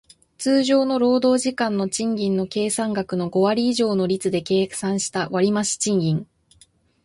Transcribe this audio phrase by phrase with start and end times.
[0.39, 6.25] 通常の労働時間の賃金の計算額の五割以上の率で計算した割増賃金